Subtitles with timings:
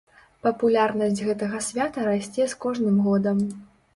[0.45, 3.45] Папулярнасць гэтага свята расце з кожным годам.